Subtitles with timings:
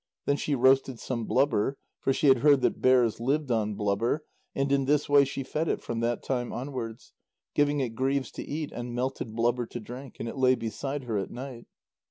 [0.25, 4.71] Then she roasted some blubber, for she had heard that bears lived on blubber, and
[4.71, 7.13] in this way she fed it from that time onwards,
[7.53, 11.19] giving it greaves to eat and melted blubber to drink, and it lay beside her
[11.19, 11.67] at night.